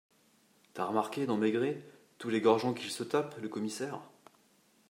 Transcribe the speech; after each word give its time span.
T’as 0.73 0.85
remarqué, 0.87 1.27
dans 1.27 1.37
Maigret, 1.37 1.79
tous 2.17 2.29
les 2.31 2.41
gorgeons 2.41 2.73
qu’il 2.73 2.89
se 2.89 3.03
tape, 3.03 3.37
le 3.39 3.47
commissaire? 3.49 3.99